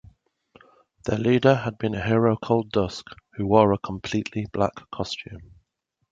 Their 1.05 1.19
leader 1.19 1.53
had 1.53 1.77
been 1.77 1.93
a 1.93 2.01
hero 2.01 2.35
called 2.35 2.71
Dusk, 2.71 3.05
who 3.33 3.45
wore 3.45 3.71
a 3.71 3.77
completely 3.77 4.47
black 4.51 4.73
costume. 4.89 5.53